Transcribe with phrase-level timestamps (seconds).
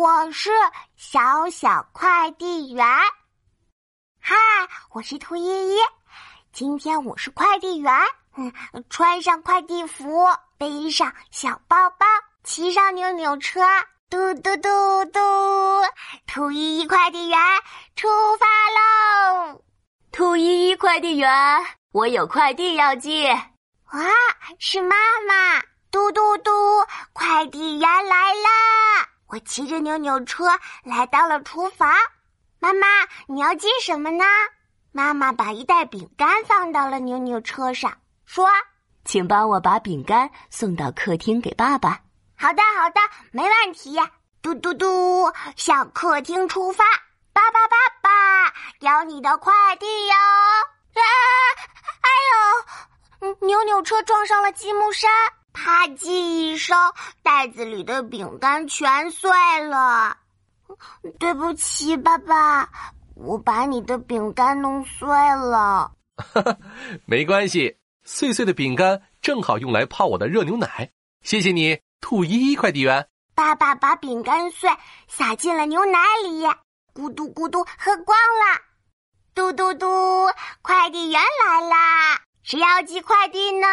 [0.00, 0.50] 我是
[0.96, 2.86] 小小快递员。
[4.18, 4.34] 嗨，
[4.92, 5.78] 我是兔依依。
[6.52, 7.92] 今天我是快递员，
[8.38, 8.50] 嗯，
[8.88, 10.26] 穿上快递服，
[10.56, 12.06] 背上小包包，
[12.42, 13.60] 骑上扭扭车，
[14.08, 15.20] 嘟嘟嘟嘟，
[16.26, 17.38] 兔依依快递员
[17.94, 18.08] 出
[18.38, 18.46] 发
[19.50, 19.62] 喽！
[20.12, 21.30] 兔依依快递员，
[21.92, 23.26] 我有快递要寄。
[23.28, 24.00] 哇，
[24.58, 24.96] 是妈
[25.28, 25.60] 妈！
[25.90, 26.50] 嘟嘟嘟，
[27.12, 28.69] 快递员来啦！
[29.30, 30.44] 我骑着扭扭车
[30.82, 31.88] 来到了厨房。
[32.58, 32.86] 妈妈，
[33.28, 34.24] 你要寄什么呢？
[34.92, 38.48] 妈妈把一袋饼干放到了扭扭车上，说
[39.06, 42.00] ：“请帮我把饼干送到客厅给爸爸。”
[42.36, 43.96] 好的，好的，没问题。
[44.42, 46.84] 嘟嘟嘟，向客厅出发。
[47.32, 50.14] 爸爸，爸爸，有你的快递哟！
[50.94, 51.04] 啊，
[52.00, 55.08] 哎呦，扭扭车撞上了积木山。
[55.52, 56.76] 啪叽一声，
[57.22, 59.30] 袋子里的饼干全碎
[59.68, 60.16] 了。
[61.18, 62.68] 对不起，爸爸，
[63.14, 65.92] 我把你的饼干弄碎了。
[66.16, 66.56] 哈哈，
[67.06, 70.90] 没关系，碎碎的饼干正好用来泡我的热牛奶。
[71.22, 73.08] 谢谢你，兔依依快递员。
[73.34, 74.70] 爸爸把饼干碎
[75.08, 76.44] 撒进了牛奶里，
[76.94, 78.60] 咕嘟咕嘟喝光了。
[79.34, 79.86] 嘟嘟嘟，
[80.62, 82.20] 快递员来啦！
[82.42, 83.66] 谁要寄快递呢？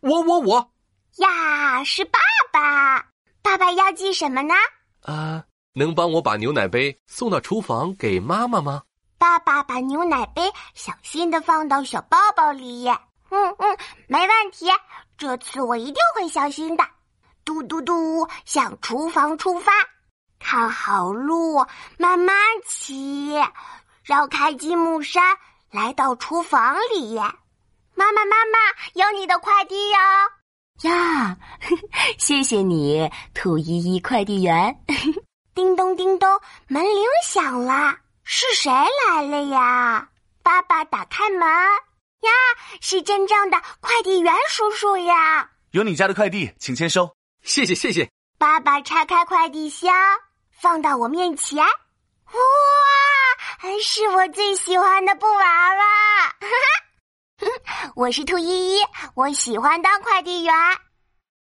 [0.00, 0.70] 我我我。
[1.18, 2.18] 呀，是爸
[2.52, 3.04] 爸！
[3.42, 4.54] 爸爸要寄什么呢？
[5.02, 8.82] 啊，能帮我把牛奶杯送到厨房给妈妈吗？
[9.18, 10.42] 爸爸把牛奶杯
[10.74, 12.88] 小心的放到小包包里。
[13.30, 14.66] 嗯嗯，没问题，
[15.16, 16.84] 这次我一定会小心的。
[17.44, 19.72] 嘟嘟嘟，向厨房出发，
[20.38, 21.66] 看好路，
[21.98, 23.34] 慢慢骑，
[24.04, 25.36] 绕开积木山，
[25.70, 27.16] 来到厨房里。
[27.94, 28.58] 妈妈，妈妈，
[28.94, 29.98] 有你的快递哟！
[30.82, 31.36] 呀，
[32.18, 34.84] 谢谢你，兔依依快递员。
[35.54, 36.28] 叮咚叮咚，
[36.68, 38.70] 门铃响了，是谁
[39.08, 40.08] 来了呀？
[40.42, 42.30] 爸爸打开门，呀，
[42.80, 45.50] 是真正的快递员叔叔呀！
[45.72, 47.12] 有你家的快递，请签收。
[47.42, 48.08] 谢谢谢谢。
[48.38, 49.92] 爸爸拆开快递箱，
[50.52, 51.58] 放到我面前。
[51.58, 52.40] 哇，
[53.82, 55.84] 是我最喜欢的布娃娃。
[57.98, 58.78] 我是兔依依，
[59.14, 60.54] 我喜欢当快递员。